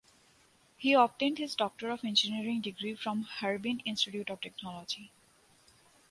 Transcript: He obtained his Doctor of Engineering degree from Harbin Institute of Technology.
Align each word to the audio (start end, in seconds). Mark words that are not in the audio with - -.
He 0.77 0.93
obtained 0.93 1.37
his 1.37 1.53
Doctor 1.53 1.91
of 1.91 2.03
Engineering 2.03 2.61
degree 2.61 2.95
from 2.95 3.21
Harbin 3.21 3.81
Institute 3.81 4.31
of 4.31 4.41
Technology. 4.41 5.11